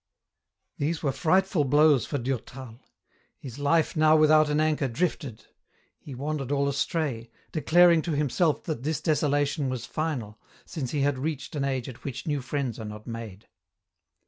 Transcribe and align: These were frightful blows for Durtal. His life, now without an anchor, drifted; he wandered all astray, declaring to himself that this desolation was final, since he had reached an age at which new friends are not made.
These 0.79 1.03
were 1.03 1.11
frightful 1.11 1.63
blows 1.63 2.07
for 2.07 2.17
Durtal. 2.17 2.79
His 3.37 3.59
life, 3.59 3.95
now 3.95 4.15
without 4.15 4.49
an 4.49 4.59
anchor, 4.59 4.87
drifted; 4.87 5.45
he 5.99 6.15
wandered 6.15 6.51
all 6.51 6.67
astray, 6.67 7.29
declaring 7.51 8.01
to 8.01 8.13
himself 8.15 8.63
that 8.63 8.81
this 8.81 8.99
desolation 8.99 9.69
was 9.69 9.85
final, 9.85 10.39
since 10.65 10.89
he 10.89 11.01
had 11.01 11.19
reached 11.19 11.55
an 11.55 11.65
age 11.65 11.87
at 11.87 12.03
which 12.03 12.25
new 12.25 12.41
friends 12.41 12.79
are 12.79 12.85
not 12.85 13.05
made. 13.05 13.47